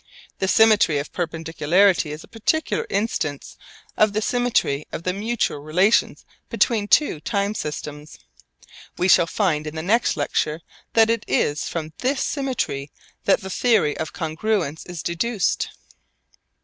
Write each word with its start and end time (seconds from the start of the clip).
The 0.39 0.47
symmetry 0.47 0.97
of 0.97 1.13
perpendicularity 1.13 2.11
is 2.11 2.23
a 2.23 2.27
particular 2.27 2.87
instance 2.89 3.55
of 3.95 4.13
the 4.13 4.21
symmetry 4.23 4.87
of 4.91 5.03
the 5.03 5.13
mutual 5.13 5.59
relations 5.59 6.25
between 6.49 6.87
two 6.87 7.19
time 7.19 7.53
systems. 7.53 8.17
We 8.97 9.07
shall 9.07 9.27
find 9.27 9.67
in 9.67 9.75
the 9.75 9.83
next 9.83 10.17
lecture 10.17 10.61
that 10.93 11.11
it 11.11 11.23
is 11.27 11.67
from 11.69 11.93
this 11.99 12.23
symmetry 12.23 12.91
that 13.25 13.41
the 13.41 13.51
theory 13.51 13.95
of 13.95 14.11
congruence 14.11 14.87
is 14.87 15.03
deduced. 15.03 15.69